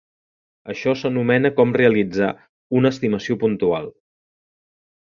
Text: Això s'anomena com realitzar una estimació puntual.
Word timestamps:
Això 0.73 0.93
s'anomena 1.01 1.51
com 1.61 1.75
realitzar 1.81 2.33
una 2.81 2.95
estimació 2.97 3.39
puntual. 3.47 3.97